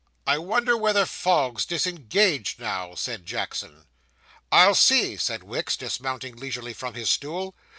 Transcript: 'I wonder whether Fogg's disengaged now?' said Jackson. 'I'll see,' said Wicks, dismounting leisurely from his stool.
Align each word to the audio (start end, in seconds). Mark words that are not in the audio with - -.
'I 0.25 0.39
wonder 0.39 0.75
whether 0.75 1.05
Fogg's 1.05 1.63
disengaged 1.63 2.59
now?' 2.59 2.95
said 2.95 3.23
Jackson. 3.23 3.85
'I'll 4.51 4.73
see,' 4.73 5.15
said 5.15 5.43
Wicks, 5.43 5.77
dismounting 5.77 6.35
leisurely 6.37 6.73
from 6.73 6.95
his 6.95 7.11
stool. 7.11 7.53